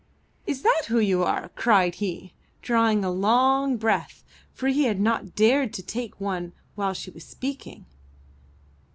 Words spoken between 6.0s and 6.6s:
one